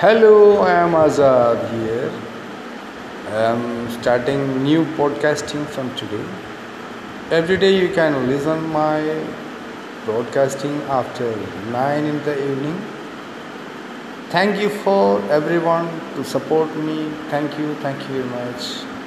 [0.00, 2.12] Hello, I am Azad here.
[3.30, 6.24] I am starting new podcasting from today.
[7.32, 9.00] Every day you can listen my
[10.04, 11.34] broadcasting after
[11.72, 12.76] 9 in the evening.
[14.36, 17.10] Thank you for everyone to support me.
[17.34, 17.74] Thank you.
[17.86, 18.97] Thank you very much.